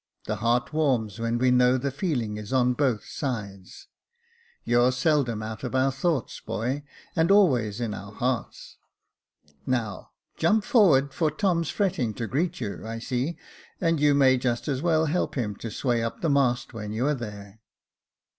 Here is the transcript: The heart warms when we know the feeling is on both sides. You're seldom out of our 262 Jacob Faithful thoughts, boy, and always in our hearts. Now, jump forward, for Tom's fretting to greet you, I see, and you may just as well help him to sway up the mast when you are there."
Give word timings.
The 0.25 0.37
heart 0.37 0.73
warms 0.73 1.19
when 1.19 1.37
we 1.37 1.51
know 1.51 1.77
the 1.77 1.91
feeling 1.91 2.37
is 2.37 2.51
on 2.51 2.73
both 2.73 3.05
sides. 3.05 3.87
You're 4.63 4.91
seldom 4.91 5.43
out 5.43 5.63
of 5.63 5.75
our 5.75 5.91
262 5.91 6.01
Jacob 6.01 6.25
Faithful 6.25 6.59
thoughts, 6.65 6.85
boy, 6.87 6.89
and 7.21 7.29
always 7.29 7.79
in 7.79 7.93
our 7.93 8.11
hearts. 8.11 8.77
Now, 9.67 10.09
jump 10.37 10.63
forward, 10.63 11.13
for 11.13 11.29
Tom's 11.29 11.69
fretting 11.69 12.15
to 12.15 12.25
greet 12.25 12.59
you, 12.59 12.81
I 12.83 12.97
see, 12.97 13.37
and 13.79 13.99
you 13.99 14.15
may 14.15 14.37
just 14.39 14.67
as 14.67 14.81
well 14.81 15.05
help 15.05 15.35
him 15.35 15.55
to 15.57 15.69
sway 15.69 16.01
up 16.03 16.21
the 16.21 16.31
mast 16.31 16.73
when 16.73 16.91
you 16.91 17.05
are 17.05 17.13
there." 17.13 17.61